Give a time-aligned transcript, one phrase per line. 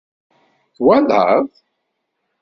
[0.75, 1.45] Twalaḍ?